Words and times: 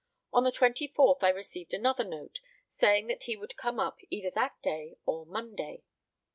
On 0.33 0.43
the 0.43 0.51
24th 0.51 1.21
I 1.21 1.29
received 1.29 1.75
another 1.75 2.03
note, 2.03 2.39
saying 2.67 3.05
that 3.05 3.25
he 3.25 3.37
would 3.37 3.55
come 3.55 3.79
up 3.79 3.99
either 4.09 4.31
that 4.31 4.59
day 4.63 4.95
or 5.05 5.27
Monday. 5.27 5.83